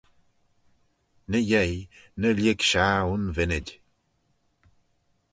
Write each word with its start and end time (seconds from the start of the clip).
Ny-yeih 1.29 1.79
ny 2.19 2.29
lhig 2.37 2.59
shaghey 2.69 3.09
un 3.13 3.23
vinnid. 3.35 3.67